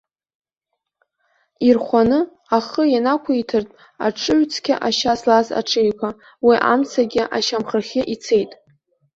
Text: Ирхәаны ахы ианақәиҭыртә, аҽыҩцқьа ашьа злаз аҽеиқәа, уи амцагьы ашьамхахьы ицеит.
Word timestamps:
Ирхәаны 1.67 2.19
ахы 2.57 2.83
ианақәиҭыртә, 2.93 3.73
аҽыҩцқьа 4.05 4.75
ашьа 4.87 5.13
злаз 5.19 5.47
аҽеиқәа, 5.59 6.09
уи 6.45 6.55
амцагьы 6.71 7.23
ашьамхахьы 7.37 8.01
ицеит. 8.13 8.51